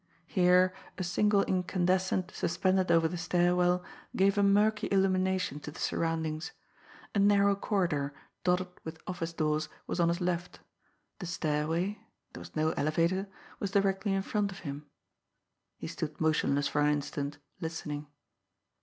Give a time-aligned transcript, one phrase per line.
[0.25, 3.83] Here, a single incandescent suspended over the stair well
[4.15, 6.53] gave a murky illumination to the surroundings.
[7.13, 8.11] A narrow corridor,
[8.43, 10.59] dotted with office doors, was on his left;
[11.19, 11.99] the stairway
[12.33, 13.27] there was no elevator
[13.59, 14.87] was directly in front of him.
[15.77, 18.07] He stood motionless for an instant, listening.